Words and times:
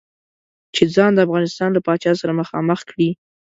چې 0.75 0.83
ځان 0.95 1.11
د 1.13 1.19
افغانستان 1.25 1.69
له 1.73 1.81
پاچا 1.87 2.11
سره 2.21 2.37
مخامخ 2.41 2.79
کړي. 2.89 3.09